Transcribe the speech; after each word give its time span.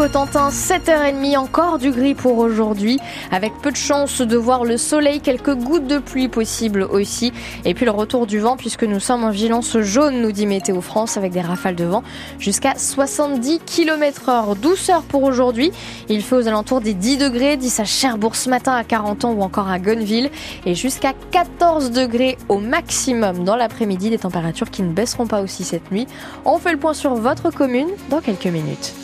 Cotentin, 0.00 0.48
7h30, 0.48 1.36
encore 1.36 1.76
du 1.76 1.90
gris 1.90 2.14
pour 2.14 2.38
aujourd'hui, 2.38 2.98
avec 3.30 3.52
peu 3.60 3.70
de 3.70 3.76
chance 3.76 4.22
de 4.22 4.36
voir 4.38 4.64
le 4.64 4.78
soleil, 4.78 5.20
quelques 5.20 5.54
gouttes 5.54 5.86
de 5.86 5.98
pluie 5.98 6.28
possibles 6.28 6.84
aussi, 6.84 7.34
et 7.66 7.74
puis 7.74 7.84
le 7.84 7.90
retour 7.90 8.26
du 8.26 8.38
vent 8.38 8.56
puisque 8.56 8.84
nous 8.84 8.98
sommes 8.98 9.24
en 9.24 9.30
vigilance 9.30 9.78
jaune, 9.80 10.22
nous 10.22 10.32
dit 10.32 10.46
Météo 10.46 10.80
France, 10.80 11.18
avec 11.18 11.32
des 11.32 11.42
rafales 11.42 11.74
de 11.74 11.84
vent 11.84 12.02
jusqu'à 12.38 12.76
70 12.76 13.60
km 13.66 14.30
heure. 14.30 14.56
Douceur 14.56 15.02
pour 15.02 15.22
aujourd'hui, 15.22 15.70
il 16.08 16.22
fait 16.22 16.36
aux 16.36 16.48
alentours 16.48 16.80
des 16.80 16.94
10 16.94 17.18
degrés, 17.18 17.58
10 17.58 17.80
à 17.80 17.84
Cherbourg 17.84 18.36
ce 18.36 18.48
matin 18.48 18.72
à 18.72 18.84
40 18.84 19.26
ans 19.26 19.32
ou 19.32 19.42
encore 19.42 19.68
à 19.68 19.78
Gunneville, 19.78 20.30
et 20.64 20.74
jusqu'à 20.74 21.12
14 21.30 21.90
degrés 21.90 22.38
au 22.48 22.56
maximum 22.56 23.44
dans 23.44 23.54
l'après-midi, 23.54 24.08
des 24.08 24.18
températures 24.18 24.70
qui 24.70 24.82
ne 24.82 24.94
baisseront 24.94 25.26
pas 25.26 25.42
aussi 25.42 25.62
cette 25.62 25.92
nuit. 25.92 26.06
On 26.46 26.56
fait 26.56 26.72
le 26.72 26.78
point 26.78 26.94
sur 26.94 27.14
votre 27.16 27.50
commune 27.50 27.88
dans 28.08 28.22
quelques 28.22 28.46
minutes. 28.46 28.94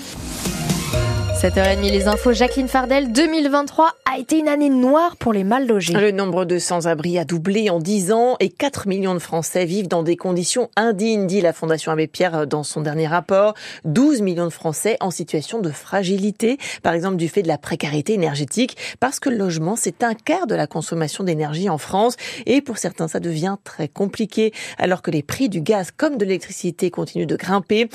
7h30, 1.36 1.90
les 1.90 2.08
infos. 2.08 2.32
Jacqueline 2.32 2.66
Fardel, 2.66 3.12
2023 3.12 3.92
a 4.10 4.18
été 4.18 4.38
une 4.38 4.48
année 4.48 4.70
noire 4.70 5.18
pour 5.18 5.34
les 5.34 5.44
mal 5.44 5.66
logés. 5.66 5.92
Le 5.92 6.10
nombre 6.10 6.46
de 6.46 6.58
sans-abri 6.58 7.18
a 7.18 7.26
doublé 7.26 7.68
en 7.68 7.78
10 7.78 8.10
ans 8.12 8.36
et 8.40 8.48
4 8.48 8.88
millions 8.88 9.12
de 9.12 9.18
Français 9.18 9.66
vivent 9.66 9.86
dans 9.86 10.02
des 10.02 10.16
conditions 10.16 10.70
indignes, 10.76 11.26
dit 11.26 11.42
la 11.42 11.52
Fondation 11.52 11.92
Abbé 11.92 12.06
Pierre 12.06 12.46
dans 12.46 12.62
son 12.62 12.80
dernier 12.80 13.06
rapport. 13.06 13.52
12 13.84 14.22
millions 14.22 14.46
de 14.46 14.50
Français 14.50 14.96
en 15.00 15.10
situation 15.10 15.60
de 15.60 15.68
fragilité, 15.68 16.56
par 16.82 16.94
exemple 16.94 17.16
du 17.16 17.28
fait 17.28 17.42
de 17.42 17.48
la 17.48 17.58
précarité 17.58 18.14
énergétique, 18.14 18.78
parce 18.98 19.20
que 19.20 19.28
le 19.28 19.36
logement, 19.36 19.76
c'est 19.76 20.02
un 20.02 20.14
quart 20.14 20.46
de 20.46 20.54
la 20.54 20.66
consommation 20.66 21.22
d'énergie 21.22 21.68
en 21.68 21.76
France 21.76 22.16
et 22.46 22.62
pour 22.62 22.78
certains, 22.78 23.08
ça 23.08 23.20
devient 23.20 23.56
très 23.62 23.88
compliqué 23.88 24.54
alors 24.78 25.02
que 25.02 25.10
les 25.10 25.22
prix 25.22 25.50
du 25.50 25.60
gaz 25.60 25.90
comme 25.94 26.16
de 26.16 26.24
l'électricité 26.24 26.90
continuent 26.90 27.26
de 27.26 27.36
grimper. 27.36 27.90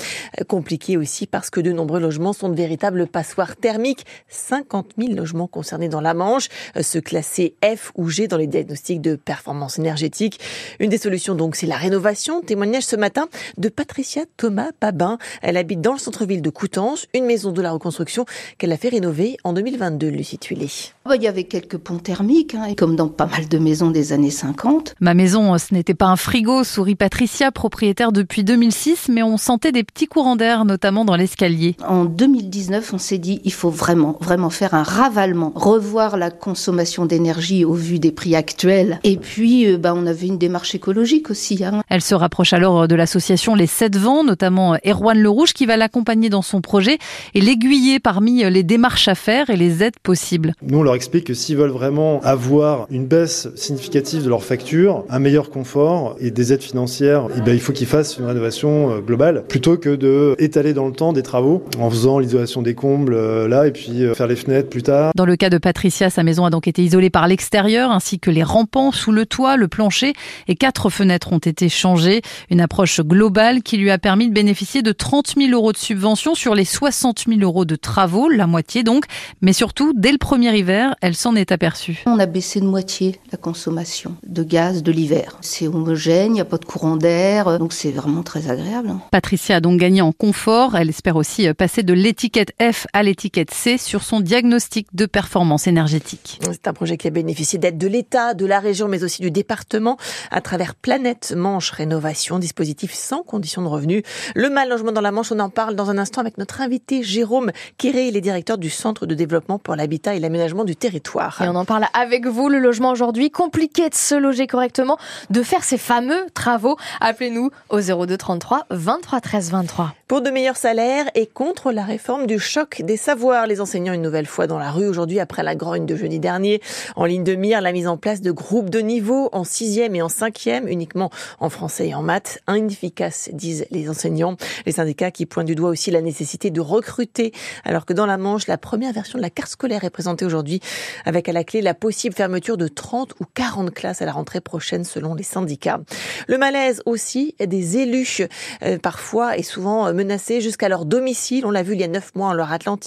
Compliqué 0.46 0.96
aussi 0.96 1.26
parce 1.26 1.50
que 1.50 1.60
de 1.60 1.72
nombreux 1.72 1.98
logements 1.98 2.32
sont 2.32 2.48
de 2.48 2.54
véritables 2.54 3.08
passages 3.08 3.31
thermique. 3.60 4.04
50 4.28 4.92
000 4.98 5.14
logements 5.14 5.46
concernés 5.46 5.88
dans 5.88 6.00
la 6.00 6.14
Manche, 6.14 6.48
euh, 6.76 6.82
se 6.82 6.98
classer 6.98 7.54
F 7.64 7.92
ou 7.96 8.08
G 8.08 8.28
dans 8.28 8.36
les 8.36 8.46
diagnostics 8.46 9.00
de 9.00 9.16
performance 9.16 9.78
énergétique. 9.78 10.40
Une 10.80 10.90
des 10.90 10.98
solutions 10.98 11.34
donc, 11.34 11.56
c'est 11.56 11.66
la 11.66 11.76
rénovation. 11.76 12.40
Témoignage 12.42 12.84
ce 12.84 12.96
matin 12.96 13.28
de 13.58 13.68
Patricia 13.68 14.22
Thomas 14.36 14.70
Babin. 14.80 15.18
Elle 15.42 15.56
habite 15.56 15.80
dans 15.80 15.92
le 15.92 15.98
centre-ville 15.98 16.42
de 16.42 16.50
Coutances, 16.50 17.06
une 17.14 17.24
maison 17.24 17.52
de 17.52 17.62
la 17.62 17.72
reconstruction 17.72 18.24
qu'elle 18.58 18.72
a 18.72 18.76
fait 18.76 18.90
rénover 18.90 19.36
en 19.44 19.52
2022, 19.52 20.08
Lucie 20.08 20.38
Tuilé. 20.38 20.68
Bah, 21.04 21.16
il 21.16 21.22
y 21.22 21.28
avait 21.28 21.44
quelques 21.44 21.78
ponts 21.78 21.98
thermiques, 21.98 22.54
hein, 22.54 22.74
comme 22.76 22.96
dans 22.96 23.08
pas 23.08 23.26
mal 23.26 23.48
de 23.48 23.58
maisons 23.58 23.90
des 23.90 24.12
années 24.12 24.30
50. 24.30 24.94
Ma 25.00 25.14
maison, 25.14 25.56
ce 25.58 25.74
n'était 25.74 25.94
pas 25.94 26.06
un 26.06 26.16
frigo, 26.16 26.64
sourit 26.64 26.94
Patricia, 26.94 27.50
propriétaire 27.50 28.12
depuis 28.12 28.44
2006, 28.44 29.08
mais 29.08 29.22
on 29.22 29.36
sentait 29.36 29.72
des 29.72 29.84
petits 29.84 30.06
courants 30.06 30.36
d'air, 30.36 30.64
notamment 30.64 31.04
dans 31.04 31.16
l'escalier. 31.16 31.76
En 31.86 32.04
2019, 32.04 32.92
on 32.94 32.98
s'est 32.98 33.18
dit, 33.22 33.40
il 33.44 33.52
faut 33.52 33.70
vraiment, 33.70 34.18
vraiment 34.20 34.50
faire 34.50 34.74
un 34.74 34.82
ravalement, 34.82 35.52
revoir 35.54 36.18
la 36.18 36.30
consommation 36.30 37.06
d'énergie 37.06 37.64
au 37.64 37.72
vu 37.72 37.98
des 37.98 38.12
prix 38.12 38.36
actuels. 38.36 39.00
Et 39.04 39.16
puis, 39.16 39.66
euh, 39.66 39.78
bah, 39.78 39.94
on 39.96 40.06
avait 40.06 40.26
une 40.26 40.36
démarche 40.36 40.74
écologique 40.74 41.30
aussi. 41.30 41.64
Hein. 41.64 41.82
Elle 41.88 42.02
se 42.02 42.14
rapproche 42.14 42.52
alors 42.52 42.86
de 42.86 42.94
l'association 42.94 43.54
Les 43.54 43.66
Sept 43.66 43.96
Vents, 43.96 44.24
notamment 44.24 44.76
Erwan 44.84 45.18
Le 45.18 45.28
Rouge, 45.30 45.54
qui 45.54 45.64
va 45.64 45.78
l'accompagner 45.78 46.28
dans 46.28 46.42
son 46.42 46.60
projet 46.60 46.98
et 47.34 47.40
l'aiguiller 47.40 48.00
parmi 48.00 48.44
les 48.50 48.62
démarches 48.62 49.08
à 49.08 49.14
faire 49.14 49.48
et 49.48 49.56
les 49.56 49.82
aides 49.82 49.98
possibles. 50.02 50.54
Nous, 50.62 50.78
on 50.78 50.82
leur 50.82 50.94
explique 50.94 51.28
que 51.28 51.34
s'ils 51.34 51.56
veulent 51.56 51.70
vraiment 51.70 52.20
avoir 52.22 52.86
une 52.90 53.06
baisse 53.06 53.48
significative 53.54 54.24
de 54.24 54.28
leur 54.28 54.42
facture, 54.42 55.04
un 55.08 55.20
meilleur 55.20 55.48
confort 55.48 56.16
et 56.18 56.30
des 56.30 56.52
aides 56.52 56.62
financières, 56.62 57.28
eh 57.36 57.40
bien, 57.40 57.54
il 57.54 57.60
faut 57.60 57.72
qu'ils 57.72 57.86
fassent 57.86 58.18
une 58.18 58.26
rénovation 58.26 58.90
euh, 58.90 59.00
globale 59.00 59.44
plutôt 59.48 59.76
que 59.76 59.94
de 59.94 60.34
étaler 60.38 60.74
dans 60.74 60.86
le 60.86 60.92
temps 60.92 61.12
des 61.12 61.22
travaux 61.22 61.62
en 61.78 61.88
faisant 61.88 62.18
l'isolation 62.18 62.62
des 62.62 62.74
combles 62.74 63.11
euh, 63.14 63.48
là 63.48 63.66
et 63.66 63.72
puis 63.72 64.04
euh, 64.04 64.14
faire 64.14 64.26
les 64.26 64.36
fenêtres 64.36 64.68
plus 64.68 64.82
tard. 64.82 65.12
Dans 65.14 65.24
le 65.24 65.36
cas 65.36 65.50
de 65.50 65.58
Patricia, 65.58 66.10
sa 66.10 66.22
maison 66.22 66.44
a 66.44 66.50
donc 66.50 66.68
été 66.68 66.82
isolée 66.82 67.10
par 67.10 67.28
l'extérieur 67.28 67.90
ainsi 67.90 68.18
que 68.18 68.30
les 68.30 68.42
rampants 68.42 68.92
sous 68.92 69.12
le 69.12 69.26
toit, 69.26 69.56
le 69.56 69.68
plancher 69.68 70.12
et 70.48 70.56
quatre 70.56 70.90
fenêtres 70.90 71.32
ont 71.32 71.38
été 71.38 71.68
changées. 71.68 72.22
Une 72.50 72.60
approche 72.60 73.00
globale 73.00 73.62
qui 73.62 73.76
lui 73.76 73.90
a 73.90 73.98
permis 73.98 74.28
de 74.28 74.32
bénéficier 74.32 74.82
de 74.82 74.92
30 74.92 75.34
000 75.36 75.50
euros 75.52 75.72
de 75.72 75.76
subvention 75.76 76.34
sur 76.34 76.54
les 76.54 76.64
60 76.64 77.24
000 77.28 77.40
euros 77.40 77.64
de 77.64 77.76
travaux, 77.76 78.28
la 78.28 78.46
moitié 78.46 78.82
donc. 78.82 79.04
Mais 79.40 79.52
surtout, 79.52 79.92
dès 79.94 80.12
le 80.12 80.18
premier 80.18 80.56
hiver, 80.56 80.94
elle 81.00 81.14
s'en 81.14 81.34
est 81.34 81.52
aperçue. 81.52 82.02
On 82.06 82.18
a 82.18 82.26
baissé 82.26 82.60
de 82.60 82.66
moitié 82.66 83.18
la 83.30 83.38
consommation 83.38 84.16
de 84.26 84.42
gaz 84.42 84.82
de 84.82 84.92
l'hiver. 84.92 85.38
C'est 85.40 85.66
homogène, 85.68 86.32
il 86.32 86.34
n'y 86.34 86.40
a 86.40 86.44
pas 86.44 86.58
de 86.58 86.64
courant 86.64 86.96
d'air, 86.96 87.58
donc 87.58 87.72
c'est 87.72 87.90
vraiment 87.90 88.22
très 88.22 88.50
agréable. 88.50 88.94
Patricia 89.10 89.56
a 89.56 89.60
donc 89.60 89.78
gagné 89.78 90.00
en 90.00 90.12
confort. 90.12 90.76
Elle 90.76 90.88
espère 90.88 91.16
aussi 91.16 91.52
passer 91.54 91.82
de 91.82 91.92
l'étiquette 91.92 92.52
F 92.60 92.86
à 92.92 93.01
l'étiquette 93.02 93.52
C 93.52 93.78
sur 93.78 94.02
son 94.02 94.20
diagnostic 94.20 94.86
de 94.94 95.06
performance 95.06 95.66
énergétique. 95.66 96.40
C'est 96.50 96.68
un 96.68 96.72
projet 96.72 96.96
qui 96.96 97.06
a 97.06 97.10
bénéficié 97.10 97.58
d'aide 97.58 97.78
de 97.78 97.86
l'État, 97.88 98.34
de 98.34 98.46
la 98.46 98.60
région, 98.60 98.88
mais 98.88 99.04
aussi 99.04 99.22
du 99.22 99.30
département 99.30 99.96
à 100.30 100.40
travers 100.40 100.74
Planète 100.74 101.34
Manche 101.36 101.70
Rénovation, 101.70 102.38
dispositif 102.38 102.92
sans 102.94 103.22
condition 103.22 103.62
de 103.62 103.68
revenu. 103.68 104.02
Le 104.34 104.50
mal 104.50 104.68
logement 104.68 104.92
dans 104.92 105.00
la 105.00 105.12
Manche, 105.12 105.32
on 105.32 105.38
en 105.40 105.50
parle 105.50 105.76
dans 105.76 105.90
un 105.90 105.98
instant 105.98 106.20
avec 106.20 106.38
notre 106.38 106.60
invité 106.60 107.02
Jérôme 107.02 107.52
Kéré, 107.78 108.06
il 108.06 108.16
est 108.16 108.20
directeur 108.20 108.58
du 108.58 108.70
Centre 108.70 109.06
de 109.06 109.14
développement 109.14 109.58
pour 109.58 109.76
l'habitat 109.76 110.14
et 110.14 110.20
l'aménagement 110.20 110.64
du 110.64 110.76
territoire. 110.76 111.40
Et 111.42 111.48
on 111.48 111.54
en 111.54 111.64
parle 111.64 111.86
avec 111.94 112.26
vous, 112.26 112.48
le 112.48 112.58
logement 112.58 112.90
aujourd'hui, 112.90 113.30
compliqué 113.30 113.88
de 113.88 113.94
se 113.94 114.14
loger 114.14 114.46
correctement, 114.46 114.98
de 115.30 115.42
faire 115.42 115.64
ces 115.64 115.78
fameux 115.78 116.26
travaux. 116.34 116.76
Appelez-nous 117.00 117.50
au 117.70 117.80
02 117.80 118.16
33 118.16 118.66
23 118.70 119.20
13 119.20 119.50
23. 119.50 119.94
Pour 120.08 120.20
de 120.20 120.30
meilleurs 120.30 120.56
salaires 120.56 121.06
et 121.14 121.26
contre 121.26 121.72
la 121.72 121.84
réforme 121.84 122.26
du 122.26 122.38
choc 122.38 122.82
des 122.82 122.91
savoirs. 122.96 123.46
Les 123.46 123.60
enseignants 123.60 123.92
une 123.92 124.02
nouvelle 124.02 124.26
fois 124.26 124.46
dans 124.46 124.58
la 124.58 124.70
rue 124.70 124.86
aujourd'hui 124.86 125.20
après 125.20 125.42
la 125.42 125.54
grogne 125.54 125.86
de 125.86 125.96
jeudi 125.96 126.18
dernier. 126.18 126.60
En 126.96 127.04
ligne 127.04 127.24
de 127.24 127.34
mire, 127.34 127.60
la 127.60 127.72
mise 127.72 127.88
en 127.88 127.96
place 127.96 128.20
de 128.20 128.30
groupes 128.30 128.70
de 128.70 128.80
niveau 128.80 129.28
en 129.32 129.44
sixième 129.44 129.94
et 129.94 130.02
en 130.02 130.08
cinquième, 130.08 130.68
uniquement 130.68 131.10
en 131.40 131.50
français 131.50 131.88
et 131.88 131.94
en 131.94 132.02
maths. 132.02 132.40
Inefficace, 132.48 133.30
disent 133.32 133.66
les 133.70 133.88
enseignants. 133.88 134.36
Les 134.66 134.72
syndicats 134.72 135.10
qui 135.10 135.26
pointent 135.26 135.46
du 135.46 135.54
doigt 135.54 135.70
aussi 135.70 135.90
la 135.90 136.02
nécessité 136.02 136.50
de 136.50 136.60
recruter, 136.60 137.32
alors 137.64 137.86
que 137.86 137.92
dans 137.92 138.06
la 138.06 138.18
Manche, 138.18 138.46
la 138.46 138.58
première 138.58 138.92
version 138.92 139.18
de 139.18 139.22
la 139.22 139.30
carte 139.30 139.50
scolaire 139.50 139.84
est 139.84 139.90
présentée 139.90 140.24
aujourd'hui, 140.24 140.60
avec 141.04 141.28
à 141.28 141.32
la 141.32 141.44
clé 141.44 141.62
la 141.62 141.74
possible 141.74 142.14
fermeture 142.14 142.56
de 142.56 142.68
30 142.68 143.14
ou 143.20 143.24
40 143.34 143.72
classes 143.72 144.02
à 144.02 144.06
la 144.06 144.12
rentrée 144.12 144.40
prochaine, 144.40 144.84
selon 144.84 145.14
les 145.14 145.22
syndicats. 145.22 145.80
Le 146.28 146.38
malaise 146.38 146.82
aussi 146.86 147.34
des 147.38 147.78
élus, 147.78 148.22
euh, 148.62 148.78
parfois 148.78 149.36
et 149.38 149.42
souvent 149.42 149.92
menacés 149.92 150.40
jusqu'à 150.40 150.68
leur 150.68 150.84
domicile. 150.84 151.46
On 151.46 151.50
l'a 151.50 151.62
vu 151.62 151.74
il 151.74 151.80
y 151.80 151.84
a 151.84 151.88
neuf 151.88 152.14
mois 152.14 152.28
en 152.28 152.32
leur 152.32 152.52
Atlantique. 152.52 152.81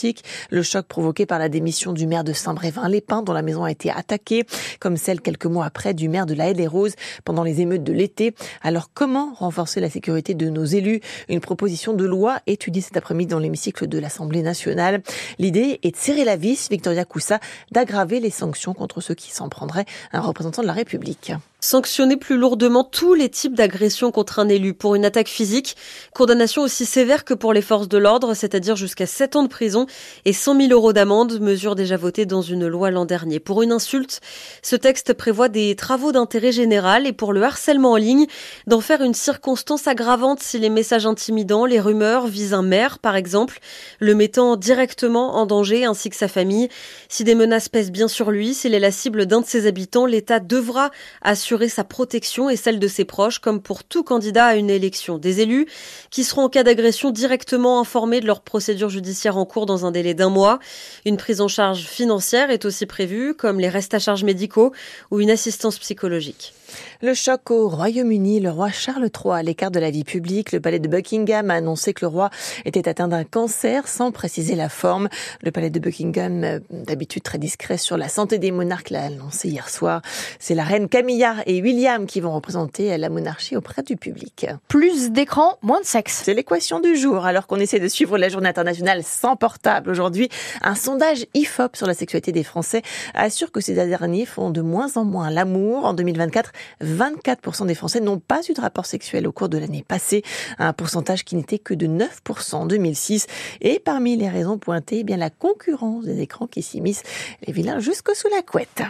Le 0.49 0.61
choc 0.61 0.85
provoqué 0.87 1.25
par 1.25 1.39
la 1.39 1.49
démission 1.49 1.93
du 1.93 2.07
maire 2.07 2.23
de 2.23 2.33
Saint-Brévin-les-Pins, 2.33 3.21
dont 3.21 3.33
la 3.33 3.41
maison 3.41 3.63
a 3.63 3.71
été 3.71 3.89
attaquée, 3.89 4.43
comme 4.79 4.97
celle 4.97 5.21
quelques 5.21 5.45
mois 5.45 5.65
après 5.65 5.93
du 5.93 6.09
maire 6.09 6.25
de 6.25 6.33
la 6.33 6.49
Haye 6.49 6.53
des 6.53 6.67
Roses 6.67 6.95
pendant 7.23 7.43
les 7.43 7.61
émeutes 7.61 7.83
de 7.83 7.93
l'été. 7.93 8.35
Alors 8.61 8.89
comment 8.93 9.33
renforcer 9.33 9.79
la 9.79 9.89
sécurité 9.89 10.33
de 10.33 10.49
nos 10.49 10.65
élus? 10.65 11.01
Une 11.29 11.39
proposition 11.39 11.93
de 11.93 12.05
loi 12.05 12.39
étudiée 12.47 12.81
cet 12.81 12.97
après-midi 12.97 13.31
dans 13.31 13.39
l'hémicycle 13.39 13.87
de 13.87 13.99
l'Assemblée 13.99 14.41
nationale. 14.41 15.01
L'idée 15.39 15.79
est 15.83 15.91
de 15.91 15.97
serrer 15.97 16.25
la 16.25 16.35
vis, 16.35 16.69
Victoria 16.69 17.05
Coussa, 17.05 17.39
d'aggraver 17.71 18.19
les 18.19 18.29
sanctions 18.29 18.73
contre 18.73 19.01
ceux 19.01 19.15
qui 19.15 19.31
s'en 19.31 19.49
prendraient 19.49 19.85
un 20.11 20.21
représentant 20.21 20.61
de 20.61 20.67
la 20.67 20.73
République 20.73 21.31
sanctionner 21.65 22.15
plus 22.15 22.37
lourdement 22.37 22.83
tous 22.83 23.15
les 23.15 23.27
types 23.27 23.55
d'agressions 23.55 24.11
contre 24.11 24.37
un 24.37 24.47
élu 24.47 24.75
pour 24.75 24.93
une 24.93 25.03
attaque 25.03 25.27
physique, 25.27 25.75
condamnation 26.13 26.61
aussi 26.61 26.85
sévère 26.85 27.25
que 27.25 27.33
pour 27.33 27.53
les 27.53 27.63
forces 27.63 27.89
de 27.89 27.97
l'ordre, 27.97 28.35
c'est-à-dire 28.35 28.75
jusqu'à 28.75 29.07
7 29.07 29.35
ans 29.35 29.43
de 29.43 29.47
prison 29.47 29.87
et 30.25 30.33
100 30.33 30.57
000 30.61 30.71
euros 30.71 30.93
d'amende, 30.93 31.39
mesure 31.41 31.73
déjà 31.73 31.97
votée 31.97 32.27
dans 32.27 32.43
une 32.43 32.67
loi 32.67 32.91
l'an 32.91 33.05
dernier. 33.05 33.39
Pour 33.39 33.63
une 33.63 33.71
insulte, 33.71 34.21
ce 34.61 34.75
texte 34.75 35.13
prévoit 35.13 35.49
des 35.49 35.75
travaux 35.75 36.11
d'intérêt 36.11 36.51
général 36.51 37.07
et 37.07 37.13
pour 37.13 37.33
le 37.33 37.41
harcèlement 37.41 37.93
en 37.93 37.97
ligne, 37.97 38.27
d'en 38.67 38.79
faire 38.79 39.01
une 39.01 39.15
circonstance 39.15 39.87
aggravante 39.87 40.41
si 40.41 40.59
les 40.59 40.69
messages 40.69 41.07
intimidants, 41.07 41.65
les 41.65 41.79
rumeurs 41.79 42.27
visent 42.27 42.53
un 42.53 42.61
maire, 42.61 42.99
par 42.99 43.15
exemple, 43.15 43.57
le 43.99 44.13
mettant 44.13 44.55
directement 44.55 45.35
en 45.35 45.47
danger 45.47 45.83
ainsi 45.85 46.11
que 46.11 46.15
sa 46.15 46.27
famille. 46.27 46.69
Si 47.09 47.23
des 47.23 47.33
menaces 47.33 47.69
pèsent 47.69 47.91
bien 47.91 48.07
sur 48.07 48.29
lui, 48.29 48.53
s'il 48.53 48.75
est 48.75 48.79
la 48.79 48.91
cible 48.91 49.25
d'un 49.25 49.41
de 49.41 49.47
ses 49.47 49.65
habitants, 49.65 50.05
l'État 50.05 50.39
devra 50.39 50.91
assurer 51.23 51.54
sa 51.69 51.83
protection 51.83 52.49
et 52.49 52.55
celle 52.55 52.79
de 52.79 52.87
ses 52.87 53.05
proches, 53.05 53.39
comme 53.39 53.61
pour 53.61 53.83
tout 53.83 54.03
candidat 54.03 54.45
à 54.45 54.55
une 54.55 54.69
élection. 54.69 55.17
Des 55.17 55.41
élus 55.41 55.67
qui 56.11 56.23
seront 56.23 56.43
en 56.43 56.49
cas 56.49 56.63
d'agression 56.63 57.11
directement 57.11 57.79
informés 57.79 58.19
de 58.19 58.27
leur 58.27 58.41
procédure 58.41 58.89
judiciaire 58.89 59.37
en 59.37 59.45
cours 59.45 59.65
dans 59.65 59.85
un 59.85 59.91
délai 59.91 60.13
d'un 60.13 60.29
mois. 60.29 60.59
Une 61.05 61.17
prise 61.17 61.41
en 61.41 61.47
charge 61.47 61.85
financière 61.85 62.51
est 62.51 62.65
aussi 62.65 62.85
prévue, 62.85 63.33
comme 63.33 63.59
les 63.59 63.69
restes 63.69 63.93
à 63.93 63.99
charge 63.99 64.23
médicaux 64.23 64.73
ou 65.11 65.21
une 65.21 65.31
assistance 65.31 65.79
psychologique. 65.79 66.53
Le 67.01 67.13
choc 67.13 67.51
au 67.51 67.69
Royaume-Uni, 67.69 68.39
le 68.39 68.49
roi 68.49 68.69
Charles 68.71 69.09
III 69.13 69.35
à 69.35 69.43
l'écart 69.43 69.71
de 69.71 69.79
la 69.79 69.91
vie 69.91 70.03
publique. 70.03 70.51
Le 70.51 70.59
palais 70.59 70.79
de 70.79 70.87
Buckingham 70.87 71.51
a 71.51 71.55
annoncé 71.55 71.93
que 71.93 72.05
le 72.05 72.09
roi 72.09 72.29
était 72.65 72.87
atteint 72.87 73.07
d'un 73.07 73.23
cancer 73.23 73.87
sans 73.87 74.11
préciser 74.11 74.55
la 74.55 74.69
forme. 74.69 75.09
Le 75.41 75.51
palais 75.51 75.69
de 75.69 75.79
Buckingham, 75.79 76.43
euh, 76.43 76.59
d'habitude 76.69 77.23
très 77.23 77.37
discret 77.37 77.77
sur 77.77 77.97
la 77.97 78.09
santé 78.09 78.39
des 78.39 78.51
monarques, 78.51 78.89
l'a 78.89 79.03
annoncé 79.03 79.49
hier 79.49 79.69
soir. 79.69 80.01
C'est 80.39 80.55
la 80.55 80.63
reine 80.63 80.87
Camilla 80.87 81.34
Et 81.45 81.61
William 81.61 82.05
qui 82.05 82.21
vont 82.21 82.33
représenter 82.33 82.97
la 82.97 83.09
monarchie 83.09 83.55
auprès 83.55 83.83
du 83.83 83.97
public. 83.97 84.47
Plus 84.67 85.11
d'écran, 85.11 85.57
moins 85.61 85.81
de 85.81 85.85
sexe. 85.85 86.21
C'est 86.23 86.33
l'équation 86.33 86.79
du 86.79 86.95
jour. 86.95 87.25
Alors 87.25 87.47
qu'on 87.47 87.59
essaie 87.59 87.79
de 87.79 87.87
suivre 87.87 88.17
la 88.17 88.29
journée 88.29 88.49
internationale 88.49 89.03
sans 89.03 89.35
portable 89.35 89.89
aujourd'hui, 89.89 90.29
un 90.61 90.75
sondage 90.75 91.25
IFOP 91.33 91.75
sur 91.75 91.87
la 91.87 91.93
sexualité 91.93 92.31
des 92.31 92.43
Français 92.43 92.81
assure 93.13 93.51
que 93.51 93.61
ces 93.61 93.73
derniers 93.73 94.25
font 94.25 94.49
de 94.49 94.61
moins 94.61 94.97
en 94.97 95.05
moins 95.05 95.29
l'amour. 95.29 95.85
En 95.85 95.93
2024, 95.93 96.51
24% 96.83 97.67
des 97.67 97.75
Français 97.75 97.99
n'ont 97.99 98.19
pas 98.19 98.41
eu 98.49 98.53
de 98.53 98.61
rapport 98.61 98.85
sexuel 98.85 99.27
au 99.27 99.31
cours 99.31 99.49
de 99.49 99.57
l'année 99.57 99.83
passée, 99.87 100.23
un 100.57 100.73
pourcentage 100.73 101.23
qui 101.23 101.35
n'était 101.35 101.59
que 101.59 101.73
de 101.73 101.87
9% 101.87 102.55
en 102.55 102.65
2006. 102.65 103.27
Et 103.61 103.79
parmi 103.79 104.17
les 104.17 104.29
raisons 104.29 104.57
pointées, 104.57 104.99
eh 104.99 105.03
bien 105.03 105.17
la 105.17 105.29
concurrence 105.29 106.05
des 106.05 106.21
écrans 106.21 106.47
qui 106.47 106.61
s'immiscent 106.61 107.03
les 107.45 107.53
vilains 107.53 107.79
jusque 107.79 108.15
sous 108.15 108.29
la 108.29 108.41
couette. 108.41 108.83